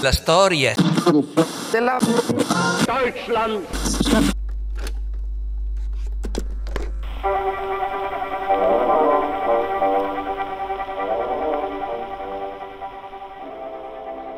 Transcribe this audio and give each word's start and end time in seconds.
La 0.00 0.12
storia 0.12 0.74
della 1.70 1.98
Deutschland. 2.84 3.66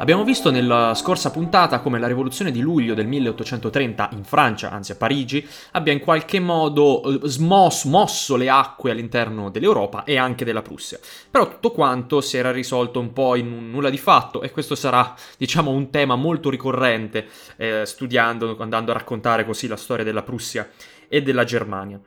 Abbiamo 0.05 0.23
visto 0.25 0.51
nella 0.51 0.93
scorsa 0.95 1.31
puntata 1.31 1.81
come 1.81 1.99
la 1.99 2.07
rivoluzione 2.07 2.51
di 2.51 2.61
luglio 2.61 2.93
del 2.93 3.07
1830 3.07 4.11
in 4.13 4.25
Francia, 4.25 4.71
anzi 4.71 4.93
a 4.93 4.97
Parigi, 4.97 5.49
abbia 5.71 5.95
in 5.95 6.01
qualche 6.01 6.41
modo 6.41 7.03
eh, 7.05 7.27
smos, 7.27 7.85
mosso 7.85 8.37
le 8.37 8.51
acque 8.51 8.91
all'interno 8.91 9.49
dell'Europa 9.49 10.05
e 10.05 10.19
anche 10.19 10.45
della 10.45 10.61
Prussia. 10.61 10.99
Però 11.31 11.49
tutto 11.49 11.71
quanto 11.71 12.21
si 12.21 12.37
era 12.37 12.53
risolto 12.53 13.01
un 13.01 13.15
po' 13.15 13.35
in 13.35 13.51
un 13.51 13.71
nulla 13.71 13.89
di 13.89 13.97
fatto 13.97 14.43
e 14.43 14.51
questo 14.51 14.75
sarà, 14.75 15.15
diciamo, 15.39 15.71
un 15.71 15.89
tema 15.89 16.17
molto 16.17 16.51
ricorrente 16.51 17.27
eh, 17.57 17.87
studiando, 17.87 18.59
andando 18.59 18.91
a 18.91 18.95
raccontare 18.95 19.47
così 19.47 19.67
la 19.69 19.79
storia 19.79 20.05
della 20.05 20.23
Prussia 20.23 20.69
e 21.09 21.23
della 21.23 21.45
Germania. 21.45 21.99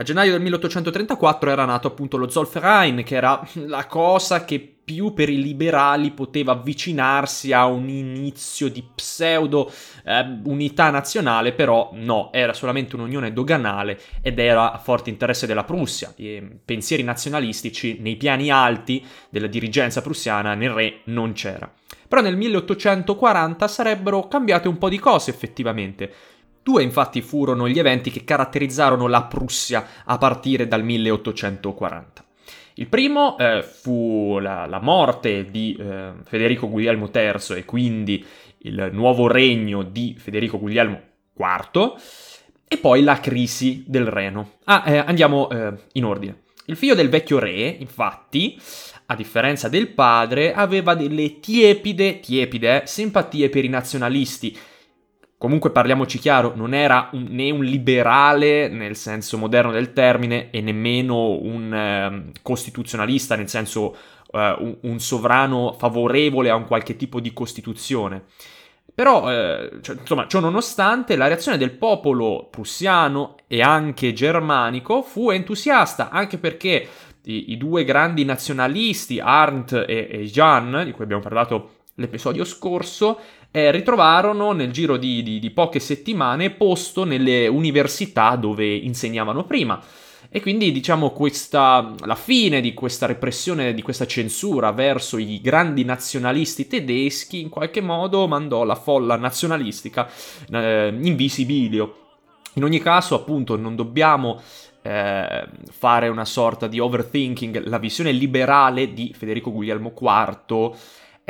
A 0.00 0.04
gennaio 0.04 0.30
del 0.30 0.42
1834 0.42 1.50
era 1.50 1.64
nato 1.64 1.88
appunto 1.88 2.16
lo 2.16 2.28
Zollverein, 2.28 3.02
che 3.02 3.16
era 3.16 3.44
la 3.66 3.84
cosa 3.86 4.44
che 4.44 4.60
più 4.60 5.12
per 5.12 5.28
i 5.28 5.42
liberali 5.42 6.12
poteva 6.12 6.52
avvicinarsi 6.52 7.52
a 7.52 7.66
un 7.66 7.88
inizio 7.88 8.68
di 8.70 8.82
pseudo 8.94 9.68
eh, 10.04 10.38
unità 10.44 10.90
nazionale, 10.90 11.52
però 11.52 11.90
no, 11.94 12.30
era 12.32 12.52
solamente 12.52 12.94
un'unione 12.94 13.32
doganale 13.32 13.98
ed 14.22 14.38
era 14.38 14.72
a 14.72 14.78
forte 14.78 15.10
interesse 15.10 15.48
della 15.48 15.64
Prussia. 15.64 16.12
I 16.14 16.48
pensieri 16.64 17.02
nazionalistici 17.02 17.98
nei 17.98 18.14
piani 18.14 18.52
alti 18.52 19.04
della 19.28 19.48
dirigenza 19.48 20.00
prussiana 20.00 20.54
nel 20.54 20.70
re 20.70 21.00
non 21.06 21.32
c'era. 21.32 21.68
Però 22.06 22.22
nel 22.22 22.36
1840 22.36 23.66
sarebbero 23.66 24.28
cambiate 24.28 24.68
un 24.68 24.78
po' 24.78 24.88
di 24.88 24.98
cose 25.00 25.30
effettivamente. 25.30 26.10
Due 26.68 26.82
infatti 26.82 27.22
furono 27.22 27.66
gli 27.66 27.78
eventi 27.78 28.10
che 28.10 28.24
caratterizzarono 28.24 29.06
la 29.06 29.22
Prussia 29.22 29.86
a 30.04 30.18
partire 30.18 30.68
dal 30.68 30.84
1840. 30.84 32.22
Il 32.74 32.88
primo 32.88 33.38
eh, 33.38 33.62
fu 33.62 34.38
la, 34.38 34.66
la, 34.66 34.78
morte 34.78 35.50
di 35.50 35.74
eh, 35.80 36.10
Federico 36.26 36.68
Guglielmo 36.68 37.08
III 37.10 37.56
e 37.56 37.64
quindi 37.64 38.22
il 38.58 38.90
nuovo 38.92 39.28
regno 39.28 39.82
di 39.82 40.14
Federico 40.18 40.58
Guglielmo 40.58 41.00
IV 41.38 41.94
e 42.68 42.76
poi 42.76 43.02
la 43.02 43.18
crisi 43.18 43.84
del 43.86 44.04
Reno. 44.04 44.56
Ah, 44.64 44.82
eh, 44.84 44.98
andiamo 44.98 45.48
eh, 45.48 45.72
in 45.92 46.04
ordine. 46.04 46.42
Il 46.66 46.76
figlio 46.76 46.94
del 46.94 47.08
vecchio 47.08 47.38
re, 47.38 47.66
infatti, 47.78 48.60
a 49.06 49.16
differenza 49.16 49.70
del 49.70 49.88
padre, 49.88 50.52
aveva 50.52 50.94
delle 50.94 51.40
tiepide, 51.40 52.20
tiepide 52.20 52.82
simpatie 52.84 53.48
per 53.48 53.64
i 53.64 53.68
nazionalisti 53.68 54.54
Comunque 55.38 55.70
parliamoci 55.70 56.18
chiaro, 56.18 56.54
non 56.56 56.74
era 56.74 57.10
un, 57.12 57.28
né 57.30 57.52
un 57.52 57.62
liberale 57.62 58.66
nel 58.66 58.96
senso 58.96 59.38
moderno 59.38 59.70
del 59.70 59.92
termine 59.92 60.50
e 60.50 60.60
nemmeno 60.60 61.30
un 61.30 61.72
eh, 61.72 62.32
costituzionalista 62.42 63.36
nel 63.36 63.48
senso 63.48 63.96
eh, 64.32 64.56
un, 64.58 64.76
un, 64.80 64.98
sovrano 64.98 65.76
favorevole 65.78 66.50
a 66.50 66.56
un 66.56 66.66
qualche 66.66 66.96
tipo 66.96 67.20
di 67.20 67.32
costituzione. 67.32 68.24
Però, 68.92 69.30
eh, 69.30 69.78
cioè, 69.80 69.94
insomma, 70.00 70.26
ciò 70.26 70.40
nonostante, 70.40 71.14
la 71.14 71.28
reazione 71.28 71.56
del 71.56 71.70
popolo 71.70 72.48
prussiano 72.50 73.36
e 73.46 73.62
anche 73.62 74.12
germanico 74.12 75.02
fu 75.02 75.30
entusiasta, 75.30 76.10
anche 76.10 76.38
perché 76.38 76.88
i, 77.26 77.52
i 77.52 77.56
due 77.56 77.84
grandi 77.84 78.24
nazionalisti, 78.24 79.20
Arndt 79.20 79.84
e, 79.86 80.08
e 80.10 80.24
Jan, 80.24 80.82
di 80.84 80.90
cui 80.90 81.04
abbiamo 81.04 81.22
parlato 81.22 81.76
l'episodio 81.98 82.44
scorso, 82.44 83.20
eh, 83.50 83.70
ritrovarono 83.70 84.52
nel 84.52 84.70
giro 84.70 84.96
di, 84.96 85.22
di, 85.22 85.38
di 85.38 85.50
poche 85.50 85.80
settimane 85.80 86.50
posto 86.50 87.04
nelle 87.04 87.46
università 87.46 88.36
dove 88.36 88.66
insegnavano 88.74 89.44
prima. 89.44 89.80
E 90.30 90.42
quindi 90.42 90.72
diciamo 90.72 91.10
questa, 91.10 91.94
la 92.04 92.14
fine 92.14 92.60
di 92.60 92.74
questa 92.74 93.06
repressione, 93.06 93.72
di 93.72 93.80
questa 93.80 94.06
censura 94.06 94.72
verso 94.72 95.16
i 95.16 95.40
grandi 95.40 95.84
nazionalisti 95.84 96.66
tedeschi 96.66 97.40
in 97.40 97.48
qualche 97.48 97.80
modo 97.80 98.28
mandò 98.28 98.64
la 98.64 98.74
folla 98.74 99.16
nazionalistica 99.16 100.06
eh, 100.50 100.94
in 101.00 101.16
visibilio. 101.16 102.08
In 102.54 102.64
ogni 102.64 102.78
caso 102.78 103.14
appunto 103.14 103.56
non 103.56 103.74
dobbiamo 103.74 104.38
eh, 104.82 105.48
fare 105.70 106.08
una 106.08 106.26
sorta 106.26 106.66
di 106.66 106.78
overthinking, 106.78 107.64
la 107.64 107.78
visione 107.78 108.12
liberale 108.12 108.92
di 108.92 109.14
Federico 109.16 109.50
Guglielmo 109.50 109.94
IV 109.98 110.76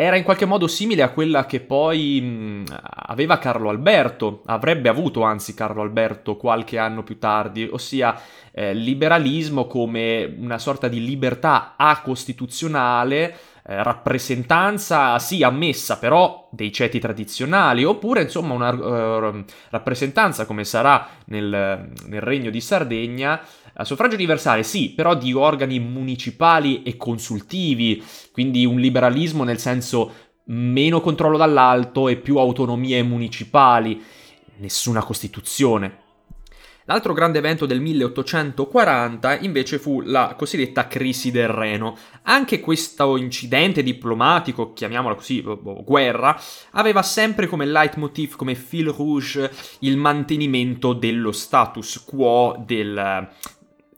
era 0.00 0.14
in 0.14 0.22
qualche 0.22 0.44
modo 0.44 0.68
simile 0.68 1.02
a 1.02 1.08
quella 1.08 1.44
che 1.44 1.58
poi 1.58 2.20
mh, 2.20 2.64
aveva 3.06 3.38
Carlo 3.38 3.68
Alberto, 3.68 4.42
avrebbe 4.46 4.88
avuto 4.88 5.22
anzi 5.22 5.54
Carlo 5.54 5.82
Alberto 5.82 6.36
qualche 6.36 6.78
anno 6.78 7.02
più 7.02 7.18
tardi, 7.18 7.68
ossia 7.68 8.16
eh, 8.52 8.74
liberalismo 8.74 9.66
come 9.66 10.36
una 10.38 10.58
sorta 10.58 10.86
di 10.86 11.04
libertà 11.04 11.74
acostituzionale, 11.76 13.36
eh, 13.66 13.82
rappresentanza 13.82 15.18
sì 15.18 15.42
ammessa 15.42 15.98
però 15.98 16.48
dei 16.52 16.72
ceti 16.72 17.00
tradizionali, 17.00 17.82
oppure 17.82 18.22
insomma 18.22 18.54
una 18.54 18.70
uh, 18.70 19.44
rappresentanza 19.70 20.46
come 20.46 20.62
sarà 20.62 21.08
nel, 21.24 21.90
nel 22.06 22.20
regno 22.20 22.50
di 22.50 22.60
Sardegna 22.60 23.40
a 23.80 23.84
suffragio 23.84 24.16
universale 24.16 24.64
sì, 24.64 24.90
però 24.90 25.14
di 25.14 25.32
organi 25.32 25.78
municipali 25.78 26.82
e 26.82 26.96
consultivi, 26.96 28.02
quindi 28.32 28.66
un 28.66 28.80
liberalismo 28.80 29.44
nel 29.44 29.58
senso 29.58 30.12
meno 30.46 31.00
controllo 31.00 31.36
dall'alto 31.36 32.08
e 32.08 32.16
più 32.16 32.38
autonomie 32.38 33.02
municipali, 33.04 34.02
nessuna 34.56 35.04
Costituzione. 35.04 36.06
L'altro 36.86 37.12
grande 37.12 37.38
evento 37.38 37.66
del 37.66 37.80
1840 37.80 39.40
invece 39.40 39.78
fu 39.78 40.00
la 40.00 40.34
cosiddetta 40.36 40.88
crisi 40.88 41.30
del 41.30 41.48
Reno. 41.48 41.96
Anche 42.22 42.60
questo 42.60 43.18
incidente 43.18 43.82
diplomatico, 43.82 44.72
chiamiamola 44.72 45.14
così, 45.14 45.44
guerra, 45.84 46.40
aveva 46.70 47.02
sempre 47.02 47.46
come 47.46 47.66
leitmotiv, 47.66 48.36
come 48.36 48.54
fil 48.54 48.88
rouge, 48.88 49.52
il 49.80 49.98
mantenimento 49.98 50.94
dello 50.94 51.30
status 51.30 52.02
quo 52.04 52.56
del, 52.64 53.28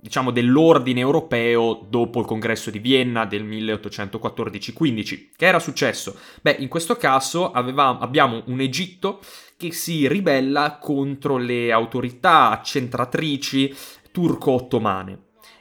diciamo, 0.00 0.30
dell'ordine 0.30 1.00
europeo 1.00 1.86
dopo 1.88 2.20
il 2.20 2.26
congresso 2.26 2.70
di 2.70 2.78
Vienna 2.78 3.26
del 3.26 3.44
1814-15. 3.44 5.28
Che 5.36 5.46
era 5.46 5.58
successo? 5.58 6.16
Beh, 6.40 6.56
in 6.58 6.68
questo 6.68 6.96
caso 6.96 7.50
aveva, 7.50 7.98
abbiamo 7.98 8.42
un 8.46 8.60
Egitto 8.60 9.20
che 9.56 9.72
si 9.72 10.08
ribella 10.08 10.78
contro 10.80 11.36
le 11.36 11.70
autorità 11.70 12.50
accentratrici 12.50 13.74
turco-ottomane. 14.10 15.18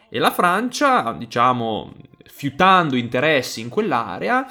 E 0.09 0.19
la 0.19 0.31
Francia, 0.31 1.11
diciamo, 1.11 1.93
fiutando 2.25 2.95
interessi 2.95 3.59
in 3.59 3.69
quell'area, 3.69 4.47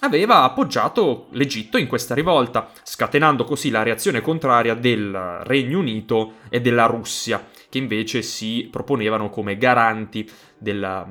aveva 0.00 0.42
appoggiato 0.42 1.26
l'Egitto 1.32 1.78
in 1.78 1.86
questa 1.86 2.14
rivolta, 2.14 2.70
scatenando 2.82 3.44
così 3.44 3.70
la 3.70 3.82
reazione 3.82 4.20
contraria 4.20 4.74
del 4.74 5.40
Regno 5.42 5.78
Unito 5.78 6.34
e 6.48 6.60
della 6.60 6.86
Russia, 6.86 7.44
che 7.68 7.78
invece 7.78 8.22
si 8.22 8.68
proponevano 8.70 9.30
come 9.30 9.56
garanti 9.56 10.28
della, 10.58 11.08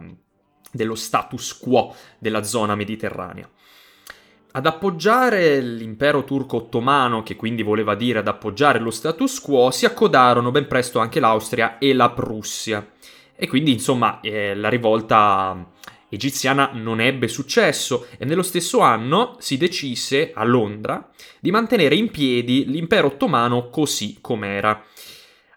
dello 0.71 0.95
status 0.95 1.57
quo 1.57 1.95
della 2.19 2.43
zona 2.43 2.75
mediterranea. 2.75 3.49
Ad 4.51 4.65
appoggiare 4.65 5.59
l'impero 5.59 6.23
turco 6.23 6.57
ottomano, 6.57 7.23
che 7.23 7.35
quindi 7.35 7.61
voleva 7.61 7.93
dire 7.93 8.19
ad 8.19 8.27
appoggiare 8.29 8.79
lo 8.79 8.89
status 8.89 9.41
quo, 9.41 9.69
si 9.69 9.85
accodarono 9.85 10.49
ben 10.49 10.67
presto 10.67 10.99
anche 10.99 11.19
l'Austria 11.19 11.77
e 11.77 11.93
la 11.93 12.09
Prussia. 12.11 12.91
E 13.35 13.47
quindi, 13.47 13.73
insomma, 13.73 14.21
eh, 14.21 14.55
la 14.55 14.69
rivolta 14.69 15.73
egiziana 16.07 16.69
non 16.73 17.01
ebbe 17.01 17.27
successo 17.27 18.07
e 18.17 18.23
nello 18.23 18.43
stesso 18.43 18.79
anno 18.79 19.35
si 19.39 19.57
decise 19.57 20.31
a 20.33 20.45
Londra 20.45 21.09
di 21.39 21.51
mantenere 21.51 21.95
in 21.95 22.09
piedi 22.09 22.65
l'impero 22.65 23.07
ottomano 23.07 23.69
così 23.69 24.19
com'era. 24.21 24.81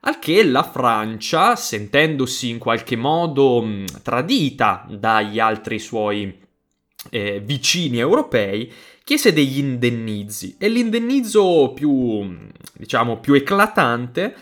Al 0.01 0.19
che 0.19 0.45
la 0.45 0.63
Francia, 0.63 1.57
sentendosi 1.57 2.51
in 2.51 2.59
qualche 2.59 2.97
modo 2.97 3.61
mh, 3.63 4.03
tradita 4.03 4.87
dagli 4.89 5.41
altri 5.41 5.79
suoi 5.79 6.47
eh, 7.11 7.41
vicini 7.41 7.99
europei, 7.99 8.73
chiese 9.03 9.33
degli 9.33 9.59
indennizi 9.59 10.57
e 10.59 10.69
l'indennizzo 10.69 11.73
più, 11.75 12.37
diciamo, 12.75 13.19
più 13.19 13.35
eclatante 13.35 14.35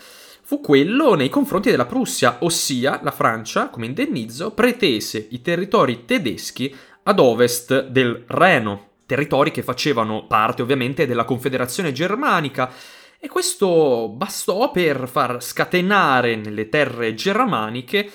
fu 0.47 0.61
quello 0.61 1.15
nei 1.15 1.29
confronti 1.29 1.71
della 1.71 1.85
Prussia, 1.85 2.37
ossia 2.39 2.99
la 3.03 3.11
Francia, 3.11 3.69
come 3.69 3.87
indennizzo, 3.87 4.51
pretese 4.51 5.27
i 5.31 5.41
territori 5.41 6.05
tedeschi 6.05 6.73
ad 7.03 7.19
ovest 7.19 7.87
del 7.87 8.23
Reno, 8.27 8.89
territori 9.05 9.51
che 9.51 9.63
facevano 9.63 10.25
parte 10.27 10.61
ovviamente 10.61 11.05
della 11.05 11.25
Confederazione 11.25 11.91
Germanica, 11.91 12.71
e 13.19 13.27
questo 13.27 14.09
bastò 14.09 14.71
per 14.71 15.07
far 15.07 15.41
scatenare 15.43 16.35
nelle 16.35 16.69
terre 16.69 17.13
germaniche 17.13 18.09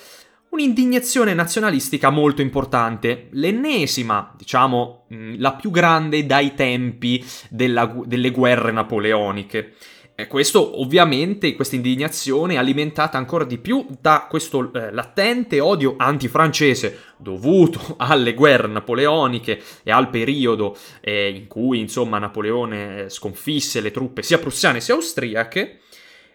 un'indignazione 0.50 1.34
nazionalistica 1.34 2.10
molto 2.10 2.42
importante, 2.42 3.28
l'ennesima, 3.32 4.34
diciamo 4.36 5.06
la 5.36 5.54
più 5.54 5.70
grande 5.70 6.26
dai 6.26 6.54
tempi 6.54 7.24
della, 7.48 7.86
delle 8.04 8.30
guerre 8.30 8.70
napoleoniche. 8.70 9.74
E 10.14 10.26
questo 10.26 10.80
ovviamente, 10.80 11.54
questa 11.54 11.74
indignazione 11.74 12.54
è 12.54 12.58
alimentata 12.58 13.16
ancora 13.16 13.44
di 13.44 13.56
più 13.56 13.86
da 14.00 14.26
questo 14.28 14.70
eh, 14.72 14.92
latente 14.92 15.58
odio 15.58 15.94
antifrancese 15.96 16.98
dovuto 17.16 17.94
alle 17.98 18.34
guerre 18.34 18.68
napoleoniche 18.68 19.60
e 19.82 19.90
al 19.90 20.10
periodo 20.10 20.76
eh, 21.00 21.30
in 21.30 21.46
cui 21.46 21.78
insomma 21.78 22.18
Napoleone 22.18 23.08
sconfisse 23.08 23.80
le 23.80 23.90
truppe 23.90 24.22
sia 24.22 24.38
prussiane 24.38 24.80
sia 24.80 24.94
austriache. 24.94 25.80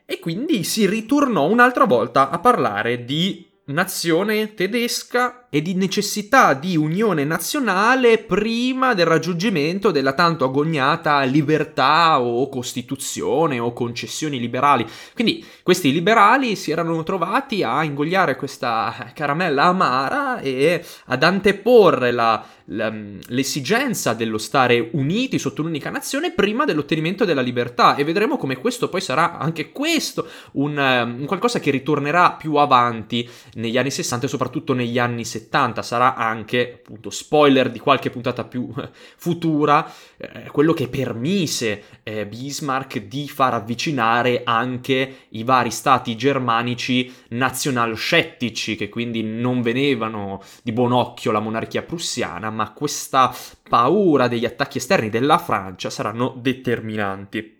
E 0.06 0.20
quindi 0.20 0.64
si 0.64 0.88
ritornò 0.88 1.48
un'altra 1.48 1.86
volta 1.86 2.30
a 2.30 2.40
parlare 2.40 3.04
di 3.04 3.46
nazione 3.66 4.54
tedesca 4.54 5.47
e 5.50 5.62
di 5.62 5.76
necessità 5.76 6.54
di 6.54 6.76
unione 6.76 7.24
nazionale 7.24 8.18
prima 8.18 8.94
del 8.94 9.06
raggiungimento 9.06 9.92
della 9.92 10.14
tanto 10.14 10.46
agognata 10.46 11.22
libertà 11.24 12.20
o 12.22 12.50
costituzione 12.50 13.60
o 13.60 13.72
concessioni 13.72 14.40
liberali. 14.40 14.86
Quindi 15.14 15.46
questi 15.64 15.92
liberali 15.92 16.56
si 16.56 16.72
erano 16.72 17.02
trovati 17.04 17.64
a 17.64 17.84
ingoiare 17.84 18.36
questa 18.36 19.12
caramella 19.14 19.64
amara 19.64 20.40
e 20.40 20.84
ad 21.06 21.24
anteporre 21.24 22.12
la, 22.12 22.46
l'esigenza 22.66 24.14
dello 24.14 24.38
stare 24.38 24.90
uniti 24.92 25.40
sotto 25.40 25.62
un'unica 25.62 25.90
nazione 25.90 26.32
prima 26.32 26.66
dell'ottenimento 26.66 27.24
della 27.24 27.42
libertà 27.42 27.96
e 27.96 28.04
vedremo 28.04 28.36
come 28.36 28.58
questo 28.58 28.90
poi 28.90 29.00
sarà 29.00 29.38
anche 29.38 29.72
questo 29.72 30.28
un, 30.54 30.78
un 30.78 31.26
qualcosa 31.26 31.60
che 31.60 31.72
ritornerà 31.72 32.34
più 32.34 32.56
avanti 32.56 33.28
negli 33.54 33.78
anni 33.78 33.92
60 33.92 34.26
e 34.26 34.30
soprattutto 34.30 34.74
negli 34.74 35.00
anni 35.00 35.24
70 35.24 35.37
sarà 35.81 36.16
anche 36.16 36.80
appunto 36.80 37.10
spoiler 37.10 37.72
di 37.72 37.80
qualche 37.80 38.10
puntata 38.10 38.44
più 38.44 38.72
futura 39.18 39.92
eh, 40.18 40.50
quello 40.51 40.74
che 40.74 40.88
permise 40.88 41.84
eh, 42.04 42.25
Bismarck 42.25 43.00
di 43.00 43.28
far 43.28 43.54
avvicinare 43.54 44.42
anche 44.44 45.28
i 45.30 45.44
vari 45.44 45.72
stati 45.72 46.16
germanici 46.16 47.13
nazionalscettici 47.30 48.75
che 48.75 48.89
quindi 48.89 49.24
non 49.24 49.62
venivano 49.62 50.42
di 50.63 50.72
buon 50.72 50.92
occhio 50.92 51.31
la 51.31 51.40
monarchia 51.40 51.83
prussiana 51.83 52.50
ma 52.50 52.72
questa 52.72 53.33
paura 53.68 54.28
degli 54.28 54.45
attacchi 54.45 54.78
esterni 54.78 55.10
della 55.10 55.38
Francia 55.38 55.90
saranno 55.90 56.33
determinanti. 56.38 57.56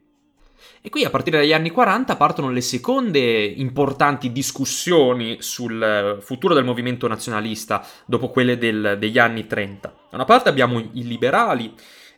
E 0.82 0.90
qui 0.90 1.04
a 1.04 1.10
partire 1.10 1.40
dagli 1.40 1.54
anni 1.54 1.72
40 1.72 2.16
partono 2.16 2.52
le 2.52 2.62
seconde 2.62 3.20
importanti 3.20 4.32
discussioni 4.32 5.38
sul 5.42 6.20
futuro 6.22 6.54
del 6.54 6.64
movimento 6.64 7.08
nazionalista 7.08 7.86
dopo 8.06 8.30
quelle 8.30 8.58
del, 8.58 8.98
degli 9.00 9.18
anni 9.18 9.48
30. 9.48 9.88
Da 10.10 10.16
una 10.16 10.26
parte 10.26 10.50
abbiamo 10.50 10.80
i 10.80 11.06
liberali, 11.06 11.74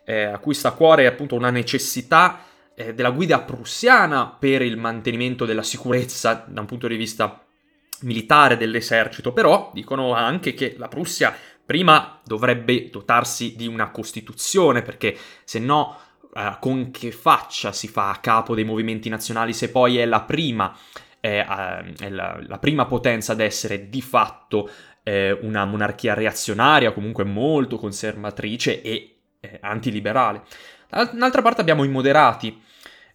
eh, 0.05 0.23
a 0.23 0.37
cui 0.39 0.53
sta 0.53 0.69
a 0.69 0.73
cuore 0.73 1.07
appunto 1.07 1.35
una 1.35 1.49
necessità 1.49 2.43
eh, 2.75 2.93
della 2.93 3.11
guida 3.11 3.41
prussiana 3.41 4.27
per 4.27 4.61
il 4.61 4.77
mantenimento 4.77 5.45
della 5.45 5.63
sicurezza 5.63 6.45
da 6.47 6.61
un 6.61 6.67
punto 6.67 6.87
di 6.87 6.95
vista 6.95 7.43
militare 8.01 8.57
dell'esercito, 8.57 9.33
però 9.33 9.71
dicono 9.73 10.13
anche 10.13 10.53
che 10.53 10.75
la 10.77 10.87
Prussia 10.87 11.35
prima 11.65 12.19
dovrebbe 12.25 12.89
dotarsi 12.89 13.55
di 13.55 13.67
una 13.67 13.91
Costituzione, 13.91 14.81
perché 14.81 15.15
se 15.43 15.59
no 15.59 15.97
eh, 16.33 16.57
con 16.59 16.91
che 16.91 17.11
faccia 17.11 17.71
si 17.71 17.87
fa 17.87 18.09
a 18.09 18.17
capo 18.17 18.55
dei 18.55 18.63
movimenti 18.63 19.09
nazionali 19.09 19.53
se 19.53 19.71
poi 19.71 19.97
è 19.97 20.05
la 20.05 20.21
prima, 20.21 20.75
è, 21.19 21.45
uh, 21.47 22.03
è 22.03 22.09
la, 22.09 22.39
la, 22.45 22.59
prima 22.59 22.85
potenza 22.85 23.33
ad 23.33 23.39
essere 23.39 23.89
di 23.89 24.01
fatto 24.01 24.69
eh, 25.03 25.31
una 25.41 25.65
monarchia 25.65 26.13
reazionaria, 26.13 26.91
comunque 26.91 27.23
molto 27.23 27.77
conservatrice 27.77 28.81
e 28.81 29.15
eh, 29.39 29.57
antiliberale. 29.61 30.43
D'altra 30.89 31.41
parte 31.41 31.61
abbiamo 31.61 31.83
i 31.83 31.87
moderati, 31.89 32.61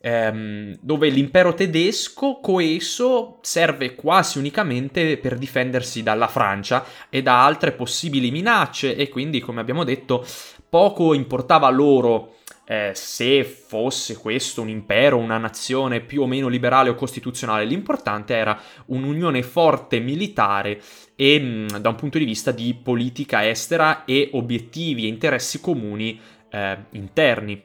ehm, 0.01 0.77
dove 0.81 1.09
l'impero 1.09 1.55
tedesco 1.55 2.39
coeso 2.41 3.39
serve 3.43 3.95
quasi 3.95 4.39
unicamente 4.39 5.19
per 5.19 5.37
difendersi 5.39 6.03
dalla 6.03 6.29
Francia 6.29 6.85
e 7.09 7.23
da 7.23 7.45
altre 7.45 7.73
possibili 7.73 8.31
minacce 8.31 8.95
e 8.97 9.09
quindi, 9.09 9.41
come 9.41 9.61
abbiamo 9.61 9.83
detto, 9.83 10.25
poco 10.69 11.15
importava 11.15 11.69
loro 11.71 12.37
eh, 12.67 12.93
se 12.95 13.45
fosse 13.45 14.17
questo 14.17 14.63
un 14.63 14.69
impero, 14.69 15.19
una 15.19 15.39
nazione 15.39 16.01
più 16.01 16.23
o 16.23 16.27
meno 16.27 16.49
liberale 16.49 16.89
o 16.89 16.95
costituzionale, 16.95 17.65
l'importante 17.65 18.35
era 18.35 18.59
un'unione 18.87 19.43
forte 19.43 20.01
militare 20.01 20.81
e 21.15 21.39
mh, 21.39 21.45
mm, 21.47 21.67
da 21.77 21.91
un 21.91 21.95
punto 21.97 22.19
di 22.19 22.25
vista 22.25 22.51
di 22.53 22.75
politica 22.75 23.47
estera 23.47 24.05
e 24.05 24.31
obiettivi 24.33 25.05
e 25.05 25.09
interessi 25.09 25.61
comuni 25.61 26.19
eh, 26.51 26.85
interni. 26.91 27.63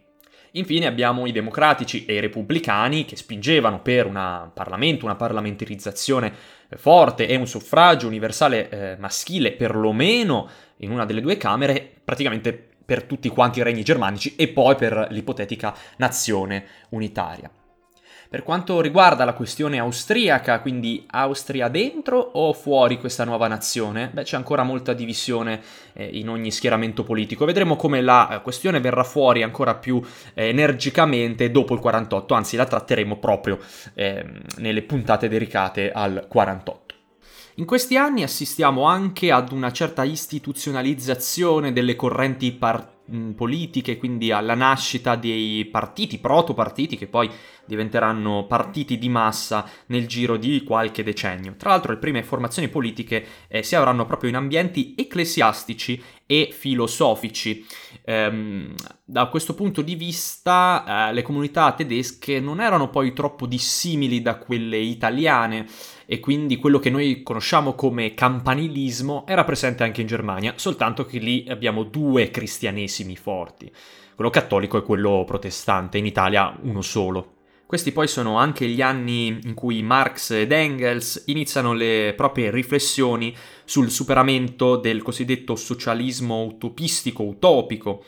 Infine 0.54 0.88
abbiamo 0.88 1.28
i 1.28 1.32
democratici 1.32 2.06
e 2.06 2.16
i 2.16 2.20
repubblicani 2.20 3.06
che 3.06 3.16
spingevano 3.16 3.82
per 3.82 4.08
un 4.08 4.50
Parlamento, 4.54 5.06
una 5.06 5.16
parlamentarizzazione 5.16 6.34
eh, 6.68 6.76
forte 6.76 7.28
e 7.28 7.36
un 7.36 7.48
suffragio 7.48 8.08
universale 8.08 8.70
eh, 8.70 8.98
maschile, 8.98 9.52
perlomeno 9.52 10.50
in 10.78 10.92
una 10.92 11.06
delle 11.06 11.22
due 11.22 11.38
Camere, 11.38 11.90
praticamente 12.04 12.69
per 12.90 13.04
tutti 13.04 13.30
quanti 13.30 13.60
i 13.60 13.64
regni 13.64 13.84
germanici 13.84 14.34
e 14.36 14.48
poi 14.48 14.74
per 14.74 15.10
l'ipotetica 15.12 15.76
nazione 15.98 16.66
unitaria. 16.90 17.52
Per 18.28 18.42
quanto 18.42 18.82
riguarda 18.82 19.26
la 19.26 19.34
questione 19.34 19.78
austriaca, 19.78 20.60
quindi 20.60 21.06
Austria 21.12 21.68
dentro 21.68 22.18
o 22.18 22.52
fuori 22.54 22.98
questa 22.98 23.26
nuova 23.26 23.48
nazione, 23.48 24.10
beh, 24.12 24.24
c'è 24.24 24.38
ancora 24.38 24.64
molta 24.64 24.94
divisione 24.94 25.62
eh, 25.94 26.06
in 26.14 26.30
ogni 26.30 26.50
schieramento 26.50 27.04
politico. 27.04 27.46
Vedremo 27.46 27.76
come 27.76 28.02
la 28.02 28.30
eh, 28.30 28.42
questione 28.42 28.80
verrà 28.80 29.04
fuori 29.04 29.44
ancora 29.44 29.76
più 29.76 30.02
eh, 30.34 30.48
energicamente 30.48 31.52
dopo 31.52 31.76
il 31.76 31.80
48, 31.80 32.34
anzi 32.34 32.56
la 32.56 32.66
tratteremo 32.66 33.18
proprio 33.18 33.60
ehm, 33.94 34.42
nelle 34.58 34.82
puntate 34.82 35.28
dedicate 35.28 35.92
al 35.92 36.26
48. 36.28 36.79
In 37.56 37.66
questi 37.66 37.98
anni 37.98 38.24
assistiamo 38.24 38.84
anche 38.84 39.32
ad 39.32 39.52
una 39.52 39.72
certa 39.72 40.04
istituzionalizzazione 40.04 41.74
delle 41.74 41.96
correnti 41.96 42.52
partitiche 42.52 42.98
politiche, 43.36 43.98
quindi 43.98 44.32
alla 44.32 44.54
nascita 44.54 45.16
dei 45.16 45.66
partiti, 45.66 46.20
protopartiti 46.20 46.96
che 46.96 47.08
poi 47.08 47.30
diventeranno 47.66 48.46
partiti 48.48 48.98
di 48.98 49.10
massa 49.10 49.68
nel 49.88 50.08
giro 50.08 50.38
di 50.38 50.64
qualche 50.64 51.04
decennio. 51.04 51.56
Tra 51.58 51.70
l'altro 51.70 51.92
le 51.92 52.00
prime 52.00 52.24
formazioni 52.24 52.68
politiche 52.68 53.26
eh, 53.48 53.64
si 53.64 53.76
avranno 53.76 54.06
proprio 54.06 54.30
in 54.30 54.36
ambienti 54.36 54.96
ecclesiastici 54.98 56.02
e 56.26 56.50
filosofici. 56.52 57.66
Ehm, 58.06 58.74
da 59.04 59.28
questo 59.28 59.56
punto 59.56 59.82
di 59.82 59.96
vista 59.96 61.10
eh, 61.10 61.14
le 61.14 61.22
comunità 61.22 61.72
tedesche 61.74 62.40
non 62.40 62.60
erano 62.62 62.90
poi 62.90 63.14
troppo 63.14 63.46
dissimili 63.46 64.22
da 64.22 64.38
quelle 64.38 64.78
italiane 64.78 65.68
e 66.12 66.20
quindi 66.20 66.58
quello 66.58 66.80
che 66.80 66.90
noi 66.90 67.22
conosciamo 67.22 67.76
come 67.76 68.16
campanilismo 68.16 69.28
era 69.28 69.44
presente 69.44 69.84
anche 69.84 70.02
in 70.02 70.08
Germania, 70.08 70.54
soltanto 70.56 71.06
che 71.06 71.20
lì 71.20 71.46
abbiamo 71.48 71.84
due 71.84 72.32
cristianesimi 72.32 73.16
forti, 73.16 73.72
quello 74.16 74.32
cattolico 74.32 74.80
e 74.80 74.82
quello 74.82 75.24
protestante, 75.24 76.00
in 76.00 76.08
Italia 76.08 76.58
uno 76.64 76.82
solo. 76.82 77.34
Questi 77.68 77.92
poi 77.92 78.08
sono 78.08 78.40
anche 78.40 78.66
gli 78.66 78.82
anni 78.82 79.40
in 79.44 79.54
cui 79.54 79.84
Marx 79.84 80.32
ed 80.32 80.52
Engels 80.52 81.26
iniziano 81.28 81.74
le 81.74 82.16
proprie 82.18 82.50
riflessioni 82.50 83.32
sul 83.64 83.92
superamento 83.92 84.78
del 84.78 85.04
cosiddetto 85.04 85.56
socialismo 85.56 86.42
utopistico, 86.42 87.22
utopico, 87.22 88.04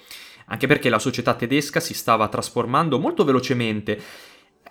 anche 0.48 0.65
perché 0.65 0.89
la 0.89 0.98
società 0.98 1.36
tedesca 1.36 1.79
si 1.79 1.93
stava 1.93 2.27
trasformando 2.29 2.98
molto 2.98 3.24
velocemente 3.24 4.01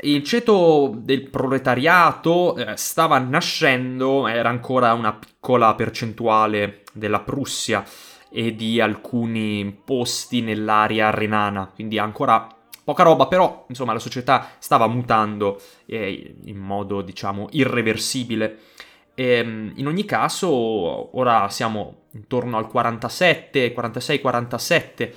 il 0.03 0.23
ceto 0.23 0.93
del 0.95 1.29
proletariato 1.29 2.57
eh, 2.57 2.77
stava 2.77 3.19
nascendo, 3.19 4.27
era 4.27 4.49
ancora 4.49 4.93
una 4.95 5.13
piccola 5.13 5.75
percentuale 5.75 6.83
della 6.93 7.21
Prussia 7.21 7.85
e 8.31 8.55
di 8.55 8.81
alcuni 8.81 9.79
posti 9.85 10.41
nell'area 10.41 11.11
renana, 11.11 11.71
quindi 11.75 11.99
ancora 11.99 12.47
poca 12.85 13.03
roba, 13.03 13.27
però 13.27 13.67
insomma 13.69 13.93
la 13.93 13.99
società 13.99 14.51
stava 14.59 14.87
mutando 14.87 15.61
eh, 15.87 16.37
in 16.45 16.57
modo 16.57 17.03
diciamo 17.03 17.49
irreversibile. 17.51 18.59
E, 19.15 19.25
ehm, 19.25 19.73
in 19.77 19.87
ogni 19.87 20.05
caso, 20.05 21.19
ora 21.19 21.49
siamo 21.51 22.05
intorno 22.13 22.57
al 22.57 22.69
47, 22.69 23.73
46, 23.73 24.21
47 24.21 25.15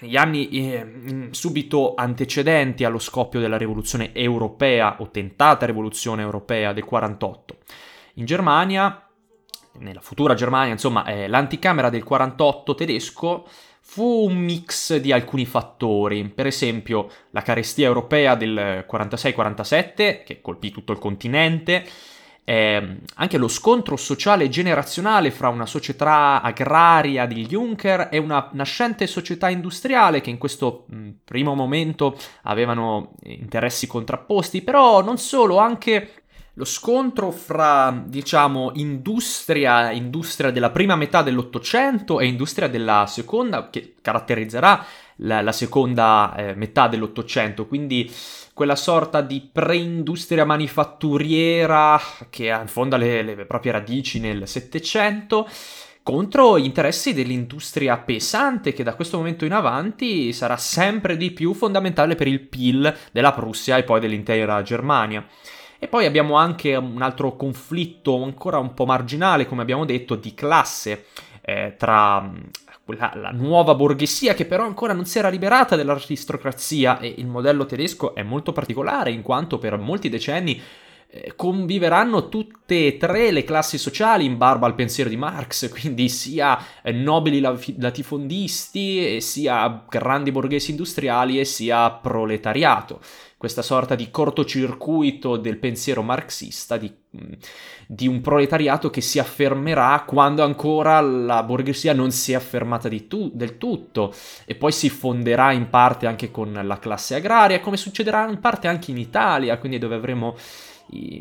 negli 0.00 0.16
anni 0.16 0.48
eh, 0.48 1.28
subito 1.30 1.94
antecedenti 1.94 2.84
allo 2.84 2.98
scoppio 2.98 3.40
della 3.40 3.56
rivoluzione 3.56 4.12
europea 4.14 4.96
o 4.98 5.10
tentata 5.10 5.66
rivoluzione 5.66 6.22
europea 6.22 6.72
del 6.72 6.84
48. 6.84 7.56
In 8.14 8.24
Germania, 8.24 9.06
nella 9.78 10.00
futura 10.00 10.34
Germania, 10.34 10.72
insomma, 10.72 11.04
eh, 11.04 11.28
l'anticamera 11.28 11.88
del 11.88 12.04
48 12.04 12.74
tedesco 12.74 13.46
fu 13.80 14.26
un 14.26 14.36
mix 14.36 14.96
di 14.96 15.12
alcuni 15.12 15.44
fattori, 15.44 16.28
per 16.28 16.46
esempio 16.46 17.10
la 17.30 17.42
carestia 17.42 17.86
europea 17.86 18.34
del 18.34 18.86
46-47 18.88 20.22
che 20.24 20.40
colpì 20.40 20.70
tutto 20.70 20.92
il 20.92 20.98
continente, 20.98 21.84
eh, 22.44 22.98
anche 23.14 23.38
lo 23.38 23.48
scontro 23.48 23.96
sociale 23.96 24.48
generazionale 24.48 25.30
fra 25.30 25.48
una 25.48 25.66
società 25.66 26.42
agraria 26.42 27.26
di 27.26 27.46
Juncker 27.46 28.08
e 28.10 28.18
una 28.18 28.48
nascente 28.52 29.06
società 29.06 29.48
industriale 29.48 30.20
che 30.20 30.30
in 30.30 30.38
questo 30.38 30.86
mh, 30.88 31.08
primo 31.24 31.54
momento 31.54 32.18
avevano 32.42 33.12
interessi 33.24 33.86
contrapposti, 33.86 34.62
però 34.62 35.02
non 35.02 35.18
solo, 35.18 35.58
anche 35.58 36.22
lo 36.54 36.64
scontro 36.64 37.30
fra, 37.30 38.02
diciamo, 38.04 38.72
industria, 38.74 39.90
industria 39.90 40.50
della 40.50 40.70
prima 40.70 40.96
metà 40.96 41.22
dell'Ottocento 41.22 42.20
e 42.20 42.26
industria 42.26 42.68
della 42.68 43.06
seconda, 43.06 43.70
che 43.70 43.94
caratterizzerà 44.02 44.84
la, 45.16 45.40
la 45.40 45.52
seconda 45.52 46.34
eh, 46.36 46.54
metà 46.54 46.88
dell'Ottocento, 46.88 47.66
quindi 47.66 48.10
quella 48.54 48.76
sorta 48.76 49.22
di 49.22 49.48
preindustria 49.50 50.44
manifatturiera 50.44 52.00
che 52.28 52.50
affonda 52.50 52.96
le, 52.96 53.22
le 53.22 53.44
proprie 53.46 53.72
radici 53.72 54.20
nel 54.20 54.46
Settecento 54.46 55.48
contro 56.02 56.58
gli 56.58 56.64
interessi 56.64 57.14
dell'industria 57.14 57.96
pesante 57.96 58.72
che 58.72 58.82
da 58.82 58.94
questo 58.94 59.18
momento 59.18 59.44
in 59.44 59.52
avanti 59.52 60.32
sarà 60.32 60.56
sempre 60.56 61.16
di 61.16 61.30
più 61.30 61.54
fondamentale 61.54 62.14
per 62.14 62.26
il 62.26 62.40
PIL 62.40 62.94
della 63.12 63.32
Prussia 63.32 63.76
e 63.76 63.84
poi 63.84 64.00
dell'intera 64.00 64.62
Germania. 64.62 65.24
E 65.78 65.88
poi 65.88 66.06
abbiamo 66.06 66.36
anche 66.36 66.76
un 66.76 67.02
altro 67.02 67.34
conflitto 67.34 68.22
ancora 68.22 68.58
un 68.58 68.72
po' 68.72 68.84
marginale, 68.84 69.46
come 69.46 69.62
abbiamo 69.62 69.84
detto, 69.84 70.14
di 70.14 70.32
classe 70.32 71.06
eh, 71.40 71.74
tra 71.76 72.30
la, 72.86 73.12
la, 73.14 73.30
nuova 73.30 73.74
borghesia 73.74 74.34
che 74.34 74.44
però 74.44 74.64
ancora 74.64 74.92
non 74.92 75.04
si 75.04 75.18
era 75.18 75.28
liberata 75.28 75.76
dell'aristocrazia 75.76 76.98
e 76.98 77.14
il 77.16 77.26
modello 77.26 77.64
tedesco 77.64 78.14
è 78.14 78.22
molto 78.22 78.52
particolare 78.52 79.10
in 79.10 79.22
quanto 79.22 79.58
per 79.58 79.78
molti 79.78 80.08
decenni 80.08 80.60
eh, 81.14 81.34
conviveranno 81.36 82.30
tutte 82.30 82.86
e 82.86 82.96
tre 82.96 83.30
le 83.32 83.44
classi 83.44 83.76
sociali 83.76 84.24
in 84.24 84.38
barba 84.38 84.66
al 84.66 84.74
pensiero 84.74 85.10
di 85.10 85.16
Marx, 85.16 85.68
quindi 85.78 86.08
sia 86.08 86.58
eh, 86.82 86.90
nobili 86.90 87.38
latifondisti, 87.40 89.20
sia 89.20 89.84
grandi 89.88 90.32
borghesi 90.32 90.70
industriali 90.70 91.38
e 91.38 91.44
sia 91.44 91.90
proletariato. 91.90 93.00
Questa 93.42 93.62
sorta 93.62 93.96
di 93.96 94.08
cortocircuito 94.08 95.36
del 95.36 95.58
pensiero 95.58 96.02
marxista, 96.02 96.76
di, 96.76 96.88
mm, 96.88 97.32
di 97.88 98.06
un 98.06 98.20
proletariato 98.20 98.88
che 98.88 99.00
si 99.00 99.18
affermerà 99.18 100.04
quando 100.06 100.44
ancora 100.44 101.00
la 101.00 101.42
borghesia 101.42 101.92
non 101.92 102.12
si 102.12 102.30
è 102.30 102.34
affermata 102.36 102.88
tu- 103.08 103.32
del 103.34 103.58
tutto 103.58 104.14
e 104.44 104.54
poi 104.54 104.70
si 104.70 104.88
fonderà 104.88 105.50
in 105.50 105.70
parte 105.70 106.06
anche 106.06 106.30
con 106.30 106.52
la 106.52 106.78
classe 106.78 107.16
agraria, 107.16 107.58
come 107.58 107.76
succederà 107.76 108.28
in 108.28 108.38
parte 108.38 108.68
anche 108.68 108.92
in 108.92 108.98
Italia, 108.98 109.58
quindi 109.58 109.78
dove 109.78 109.96
avremo 109.96 110.36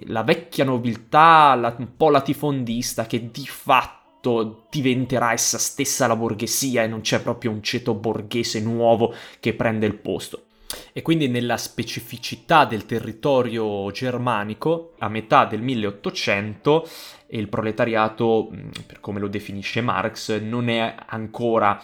la 0.05 0.21
vecchia 0.21 0.63
nobiltà, 0.63 1.55
la, 1.55 1.75
un 1.75 1.95
po' 1.97 2.11
latifondista, 2.11 3.07
che 3.07 3.31
di 3.31 3.47
fatto 3.47 4.67
diventerà 4.69 5.31
essa 5.31 5.57
stessa 5.57 6.05
la 6.05 6.15
borghesia 6.15 6.83
e 6.83 6.87
non 6.87 7.01
c'è 7.01 7.19
proprio 7.19 7.49
un 7.49 7.63
ceto 7.63 7.95
borghese 7.95 8.59
nuovo 8.59 9.11
che 9.39 9.55
prende 9.55 9.87
il 9.87 9.95
posto. 9.95 10.45
E 10.93 11.01
quindi 11.01 11.27
nella 11.27 11.57
specificità 11.57 12.65
del 12.65 12.85
territorio 12.85 13.89
germanico, 13.91 14.93
a 14.99 15.09
metà 15.09 15.45
del 15.45 15.61
1800, 15.61 16.87
il 17.27 17.47
proletariato, 17.47 18.49
per 18.85 18.99
come 18.99 19.19
lo 19.19 19.27
definisce 19.27 19.81
Marx, 19.81 20.39
non 20.39 20.69
è 20.69 20.95
ancora 21.05 21.81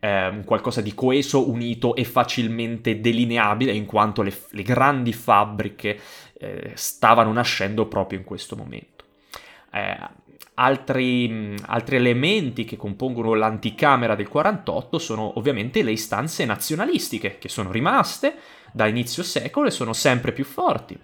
eh, 0.00 0.42
qualcosa 0.44 0.80
di 0.80 0.94
coeso, 0.94 1.50
unito 1.50 1.94
e 1.94 2.04
facilmente 2.04 3.00
delineabile, 3.00 3.72
in 3.72 3.86
quanto 3.86 4.22
le, 4.22 4.32
le 4.50 4.62
grandi 4.62 5.12
fabbriche 5.12 6.00
eh, 6.38 6.72
stavano 6.74 7.32
nascendo 7.32 7.86
proprio 7.86 8.18
in 8.18 8.24
questo 8.24 8.56
momento. 8.56 9.04
Eh, 9.72 10.24
altri, 10.56 11.54
altri, 11.66 11.96
elementi 11.96 12.64
che 12.64 12.76
compongono 12.76 13.34
l'anticamera 13.34 14.14
del 14.14 14.28
48 14.28 14.98
sono 14.98 15.38
ovviamente 15.38 15.82
le 15.82 15.92
istanze 15.92 16.44
nazionalistiche, 16.44 17.38
che 17.38 17.48
sono 17.48 17.70
rimaste 17.70 18.34
da 18.72 18.86
inizio 18.86 19.22
secolo 19.22 19.68
e 19.68 19.70
sono 19.70 19.92
sempre 19.92 20.32
più 20.32 20.44
forti. 20.44 20.98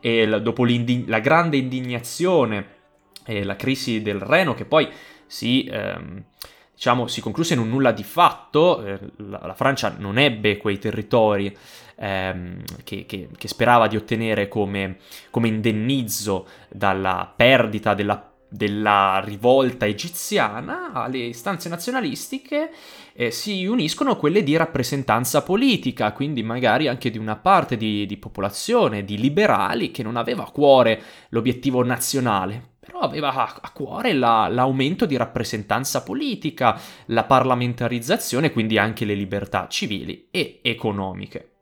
E 0.00 0.40
dopo 0.40 0.64
la 1.06 1.20
grande 1.20 1.56
indignazione 1.56 2.76
e 3.24 3.44
la 3.44 3.56
crisi 3.56 4.02
del 4.02 4.20
Reno, 4.20 4.54
che 4.54 4.64
poi 4.64 4.88
si... 5.26 5.68
Ehm, 5.70 6.24
diciamo, 6.78 7.08
si 7.08 7.20
concluse 7.20 7.54
in 7.54 7.58
un 7.58 7.70
nulla 7.70 7.90
di 7.90 8.04
fatto, 8.04 8.84
eh, 8.84 8.98
la, 9.16 9.40
la, 9.46 9.54
Francia 9.54 9.96
non 9.98 10.16
ebbe 10.16 10.58
quei 10.58 10.78
territori 10.78 11.52
ehm, 11.96 12.62
che, 12.84 13.04
che, 13.04 13.30
che, 13.36 13.48
sperava 13.48 13.88
di 13.88 13.96
ottenere 13.96 14.46
come, 14.46 14.98
come 15.30 15.48
indennizzo 15.48 16.46
dalla 16.68 17.32
perdita 17.34 17.94
della, 17.94 18.32
della 18.48 19.20
rivolta 19.24 19.86
egiziana, 19.86 20.92
alle 20.92 21.18
istanze 21.18 21.68
nazionalistiche 21.68 22.70
eh, 23.12 23.30
si 23.30 23.66
uniscono 23.66 24.16
quelle 24.16 24.42
di 24.42 24.56
rappresentanza 24.56 25.42
politica, 25.42 26.12
quindi 26.12 26.42
magari 26.42 26.88
anche 26.88 27.10
di 27.10 27.18
una 27.18 27.36
parte 27.36 27.76
di, 27.76 28.06
di 28.06 28.16
popolazione, 28.16 29.04
di 29.04 29.18
liberali, 29.18 29.90
che 29.90 30.02
non 30.02 30.16
aveva 30.16 30.44
a 30.44 30.50
cuore 30.50 31.02
l'obiettivo 31.30 31.84
nazionale, 31.84 32.76
però 32.78 33.00
aveva 33.00 33.32
a 33.60 33.70
cuore 33.72 34.14
la, 34.14 34.48
l'aumento 34.48 35.04
di 35.04 35.16
rappresentanza 35.16 36.02
politica, 36.02 36.80
la 37.06 37.24
parlamentarizzazione, 37.24 38.50
quindi 38.50 38.78
anche 38.78 39.04
le 39.04 39.14
libertà 39.14 39.66
civili 39.68 40.28
e 40.30 40.60
economiche. 40.62 41.57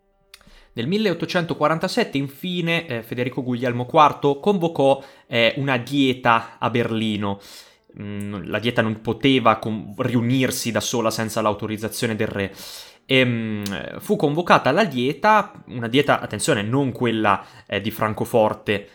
Nel 0.77 0.87
1847, 0.87 2.19
infine, 2.19 2.87
eh, 2.87 3.03
Federico 3.03 3.43
Guglielmo 3.43 3.89
IV 3.91 4.41
convocò 4.41 5.03
eh, 5.27 5.55
una 5.57 5.79
dieta 5.79 6.57
a 6.59 6.69
Berlino. 6.71 7.41
Mm, 7.99 8.45
la 8.45 8.59
dieta 8.59 8.83
non 8.83 9.01
poteva 9.01 9.57
com- 9.57 9.95
riunirsi 9.97 10.71
da 10.71 10.81
sola 10.81 11.11
senza 11.11 11.41
l'autorizzazione 11.41 12.15
del 12.15 12.27
re. 12.27 12.55
E, 13.07 13.25
mm, 13.25 13.63
fu 14.01 14.17
convocata 14.17 14.71
la 14.71 14.85
dieta, 14.85 15.65
una 15.69 15.89
dieta, 15.89 16.21
attenzione, 16.21 16.63
non 16.63 16.93
quella 16.93 17.45
eh, 17.67 17.81
di 17.81 17.91
Francoforte, 17.91 18.89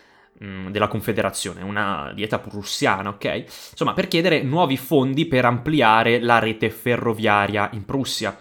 Mm, 0.43 0.69
della 0.69 0.87
Confederazione, 0.87 1.61
una 1.61 2.11
dieta 2.15 2.39
prussiana, 2.39 3.09
ok? 3.09 3.43
Insomma, 3.71 3.93
per 3.93 4.07
chiedere 4.07 4.41
nuovi 4.41 4.75
fondi 4.75 5.27
per 5.27 5.45
ampliare 5.45 6.19
la 6.19 6.39
rete 6.39 6.71
ferroviaria 6.71 7.69
in 7.73 7.85
Prussia. 7.85 8.35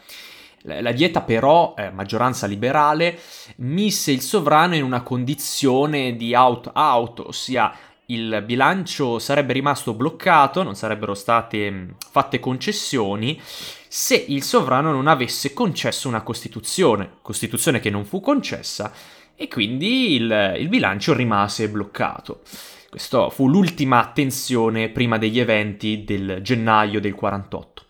La 0.64 0.92
dieta 0.92 1.22
però, 1.22 1.74
eh, 1.76 1.90
maggioranza 1.90 2.46
liberale, 2.46 3.18
mise 3.56 4.12
il 4.12 4.20
sovrano 4.20 4.74
in 4.74 4.82
una 4.82 5.00
condizione 5.02 6.16
di 6.16 6.34
out-out, 6.34 7.20
ossia 7.20 7.72
il 8.06 8.42
bilancio 8.44 9.18
sarebbe 9.18 9.52
rimasto 9.52 9.94
bloccato, 9.94 10.62
non 10.62 10.74
sarebbero 10.74 11.14
state 11.14 11.70
mm, 11.70 11.88
fatte 12.10 12.40
concessioni 12.40 13.40
se 13.88 14.24
il 14.28 14.42
sovrano 14.42 14.92
non 14.92 15.06
avesse 15.06 15.52
concesso 15.52 16.08
una 16.08 16.22
Costituzione, 16.22 17.18
Costituzione 17.22 17.80
che 17.80 17.90
non 17.90 18.04
fu 18.04 18.20
concessa 18.20 18.92
e 19.34 19.48
quindi 19.48 20.14
il, 20.14 20.56
il 20.58 20.68
bilancio 20.68 21.14
rimase 21.14 21.68
bloccato. 21.68 22.42
Questa 22.90 23.30
fu 23.30 23.48
l'ultima 23.48 24.10
tensione 24.12 24.90
prima 24.90 25.16
degli 25.16 25.40
eventi 25.40 26.04
del 26.04 26.40
gennaio 26.42 27.00
del 27.00 27.14
48. 27.14 27.84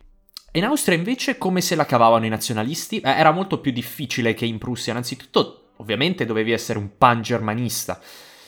In 0.52 0.64
Austria 0.64 0.96
invece 0.96 1.38
come 1.38 1.60
se 1.60 1.76
la 1.76 1.86
cavavano 1.86 2.26
i 2.26 2.28
nazionalisti? 2.28 2.98
Eh, 2.98 3.08
era 3.08 3.30
molto 3.30 3.60
più 3.60 3.70
difficile 3.70 4.34
che 4.34 4.46
in 4.46 4.58
Prussia, 4.58 4.90
innanzitutto 4.90 5.74
ovviamente 5.76 6.24
dovevi 6.24 6.50
essere 6.50 6.80
un 6.80 6.96
pan-germanista, 6.98 8.00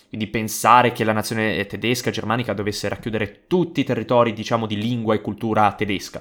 quindi 0.08 0.26
pensare 0.26 0.90
che 0.90 1.04
la 1.04 1.12
nazione 1.12 1.64
tedesca, 1.66 2.10
germanica, 2.10 2.54
dovesse 2.54 2.88
racchiudere 2.88 3.46
tutti 3.46 3.80
i 3.80 3.84
territori, 3.84 4.32
diciamo, 4.32 4.66
di 4.66 4.76
lingua 4.76 5.14
e 5.14 5.20
cultura 5.20 5.72
tedesca. 5.74 6.20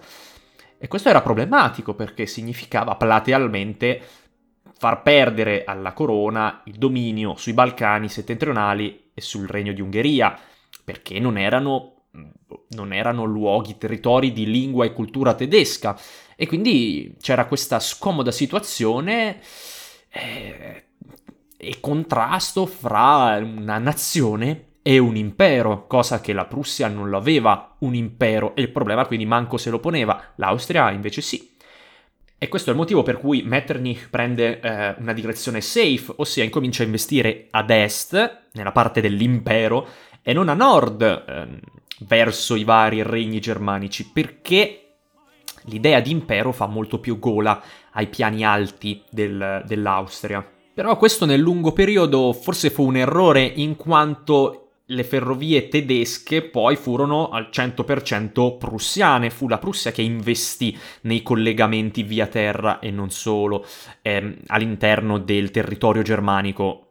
E 0.78 0.88
questo 0.88 1.10
era 1.10 1.22
problematico 1.22 1.96
perché 1.96 2.28
significava 2.28 2.96
platealmente 2.96 4.02
far 4.78 5.02
perdere 5.02 5.64
alla 5.64 5.94
corona 5.94 6.62
il 6.66 6.76
dominio 6.76 7.36
sui 7.38 7.54
Balcani 7.54 8.08
settentrionali 8.08 9.10
e 9.16 9.22
sul 9.22 9.48
regno 9.48 9.74
di 9.74 9.82
Ungheria, 9.82 10.38
perché 10.84 11.20
non 11.20 11.40
erano, 11.40 12.01
non 12.70 12.94
erano 12.94 13.24
luoghi, 13.24 13.78
territori 13.78 14.32
di 14.32 14.46
lingua 14.46 14.86
e 14.86 14.94
cultura 14.94 15.34
tedesca. 15.34 15.98
E 16.36 16.48
quindi 16.48 17.16
c'era 17.22 17.46
questa 17.46 17.80
scomoda 17.80 18.32
situazione 18.32 19.40
eh, 20.10 20.84
e 21.58 21.78
contrasto 21.80 22.66
fra 22.66 23.38
una 23.38 23.78
nazione 23.78 24.66
e 24.82 24.98
un 24.98 25.16
impero, 25.16 25.86
cosa 25.86 26.22
che 26.22 26.34
la 26.34 26.46
Prussia 26.46 26.88
non 26.88 27.14
aveva 27.14 27.76
un 27.80 27.94
impero 27.94 28.56
e 28.56 28.62
il 28.62 28.72
problema 28.72 29.06
quindi 29.06 29.28
manco 29.28 29.58
se 29.58 29.70
lo 29.70 29.80
poneva, 29.80 30.34
l'Austria 30.36 30.90
invece 30.90 31.22
sì. 31.22 31.50
E 32.44 32.48
questo 32.48 32.72
è 32.72 32.74
il 32.74 32.80
motivo 32.80 33.04
per 33.04 33.20
cui 33.20 33.44
Metternich 33.44 34.10
prende 34.10 34.60
eh, 34.60 34.96
una 34.98 35.14
direzione 35.14 35.62
safe, 35.62 36.12
ossia 36.16 36.44
incomincia 36.44 36.82
a 36.82 36.88
investire 36.88 37.46
ad 37.52 37.70
est, 37.70 38.46
nella 38.54 38.72
parte 38.72 39.00
dell'impero, 39.00 39.88
e 40.24 40.34
non 40.34 40.50
a 40.50 40.56
nord, 40.56 41.02
eh, 41.02 41.60
verso 42.08 42.56
i 42.56 42.64
vari 42.64 43.04
regni 43.04 43.40
germanici, 43.40 44.10
perché 44.12 44.82
l'idea 45.66 46.00
di 46.00 46.12
impero 46.12 46.52
fa 46.52 46.68
molto 46.68 47.00
più 47.00 47.20
gola 47.20 47.62
ai 47.94 48.08
piani 48.08 48.44
alti 48.44 49.02
del, 49.10 49.64
dell'Austria. 49.66 50.46
Però 50.74 50.98
questo 50.98 51.26
nel 51.26 51.40
lungo 51.40 51.74
periodo 51.74 52.34
forse 52.34 52.70
fu 52.70 52.86
un 52.86 52.96
errore 52.96 53.44
in 53.44 53.76
quanto 53.76 54.62
le 54.92 55.04
ferrovie 55.04 55.68
tedesche 55.70 56.42
poi 56.42 56.76
furono 56.76 57.30
al 57.30 57.50
100% 57.52 58.58
prussiane, 58.58 59.30
fu 59.30 59.48
la 59.48 59.58
Prussia 59.58 59.92
che 59.92 60.02
investì 60.02 60.78
nei 61.02 61.22
collegamenti 61.22 62.04
via 62.04 62.28
terra 62.28 62.80
e 62.80 62.92
non 62.92 63.10
solo 63.10 63.66
ehm, 64.02 64.38
all'interno 64.48 65.18
del 65.18 65.52
territorio 65.52 66.02
germanico 66.02 66.91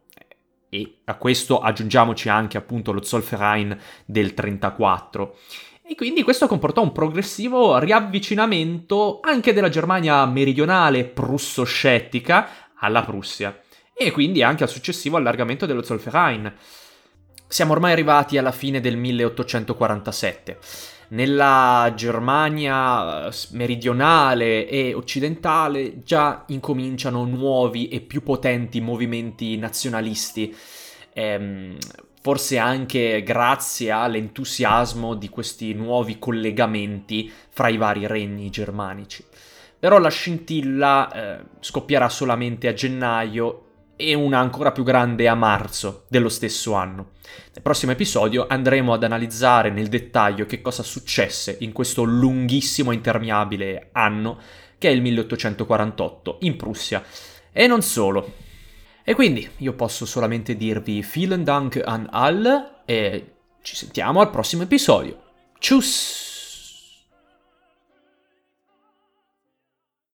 e 0.73 0.99
a 1.03 1.15
questo 1.15 1.59
aggiungiamoci 1.59 2.29
anche 2.29 2.55
appunto 2.55 2.93
lo 2.93 3.03
Zollverein 3.03 3.77
del 4.05 4.33
34. 4.33 5.37
E 5.83 5.95
quindi 5.95 6.23
questo 6.23 6.47
comportò 6.47 6.81
un 6.81 6.93
progressivo 6.93 7.77
riavvicinamento 7.77 9.19
anche 9.21 9.51
della 9.51 9.67
Germania 9.67 10.25
meridionale 10.25 11.03
prusso-scettica 11.03 12.69
alla 12.75 13.03
Prussia 13.03 13.61
e 13.93 14.11
quindi 14.11 14.41
anche 14.41 14.63
al 14.63 14.69
successivo 14.69 15.17
allargamento 15.17 15.65
dello 15.65 15.83
Zollverein. 15.83 16.53
Siamo 17.47 17.73
ormai 17.73 17.91
arrivati 17.91 18.37
alla 18.37 18.53
fine 18.53 18.79
del 18.79 18.95
1847. 18.95 20.57
Nella 21.11 21.91
Germania 21.93 23.27
eh, 23.27 23.33
meridionale 23.51 24.67
e 24.67 24.93
occidentale 24.93 25.99
già 26.03 26.45
incominciano 26.47 27.25
nuovi 27.25 27.89
e 27.89 27.99
più 27.99 28.23
potenti 28.23 28.79
movimenti 28.79 29.57
nazionalisti, 29.57 30.55
ehm, 31.11 31.77
forse 32.21 32.57
anche 32.57 33.23
grazie 33.23 33.91
all'entusiasmo 33.91 35.15
di 35.15 35.27
questi 35.27 35.73
nuovi 35.73 36.17
collegamenti 36.17 37.29
fra 37.49 37.67
i 37.67 37.75
vari 37.75 38.07
regni 38.07 38.49
germanici. 38.49 39.25
Però 39.77 39.99
la 39.99 40.09
scintilla 40.09 41.11
eh, 41.11 41.43
scoppierà 41.59 42.07
solamente 42.07 42.69
a 42.69 42.73
gennaio 42.73 43.70
e 44.01 44.13
una 44.13 44.39
ancora 44.39 44.71
più 44.71 44.83
grande 44.83 45.27
a 45.27 45.35
marzo 45.35 46.05
dello 46.09 46.29
stesso 46.29 46.73
anno. 46.73 47.11
Nel 47.53 47.61
prossimo 47.61 47.91
episodio 47.91 48.47
andremo 48.47 48.93
ad 48.93 49.03
analizzare 49.03 49.69
nel 49.69 49.87
dettaglio 49.87 50.45
che 50.45 50.61
cosa 50.61 50.83
successe 50.83 51.57
in 51.59 51.71
questo 51.71 52.03
lunghissimo 52.03 52.91
e 52.91 52.95
interminabile 52.95 53.89
anno 53.91 54.39
che 54.77 54.89
è 54.89 54.91
il 54.91 55.01
1848 55.01 56.37
in 56.41 56.55
Prussia. 56.55 57.03
E 57.51 57.67
non 57.67 57.83
solo. 57.83 58.33
E 59.03 59.13
quindi 59.13 59.47
io 59.57 59.73
posso 59.73 60.05
solamente 60.05 60.55
dirvi 60.55 61.05
vielen 61.13 61.43
Dank 61.43 61.81
an 61.83 62.07
alle 62.11 62.81
e 62.85 63.33
ci 63.61 63.75
sentiamo 63.75 64.21
al 64.21 64.31
prossimo 64.31 64.63
episodio. 64.63 65.21
Tschüss! 65.59 66.30